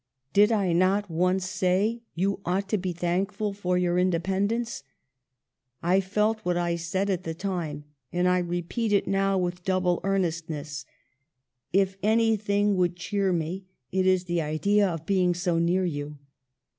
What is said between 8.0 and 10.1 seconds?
and I repeat it now with double